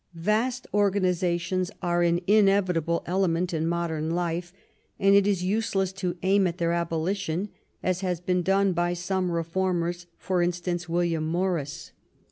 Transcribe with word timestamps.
Vast 0.15 0.65
organizations 0.73 1.69
are 1.79 2.01
an 2.01 2.21
inevitable 2.25 3.03
element 3.05 3.53
in 3.53 3.67
modern 3.67 4.09
life, 4.09 4.51
and 4.97 5.13
it 5.13 5.27
is 5.27 5.43
useless 5.43 5.93
to 5.93 6.17
aim 6.23 6.47
at 6.47 6.57
their 6.57 6.71
abolition, 6.71 7.49
as 7.83 8.01
has 8.01 8.19
been 8.19 8.41
done 8.41 8.73
by 8.73 8.93
some 8.95 9.29
reformers, 9.29 10.07
for 10.17 10.41
instance, 10.41 10.89
William 10.89 11.27
Morris. 11.27 11.91